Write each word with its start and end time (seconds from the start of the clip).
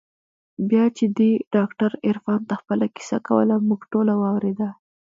بيا 0.69 0.85
چې 0.97 1.05
دې 1.17 1.31
ډاکتر 1.55 1.91
عرفان 2.07 2.41
ته 2.49 2.55
خپله 2.61 2.85
کيسه 2.95 3.17
کوله 3.27 3.55
موږ 3.67 3.81
ټوله 3.91 4.13
واورېده. 4.17 4.69